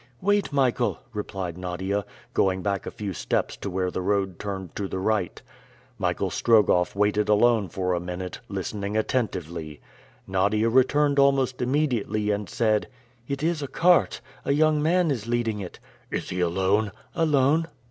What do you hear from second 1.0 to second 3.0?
replied Nadia, going back a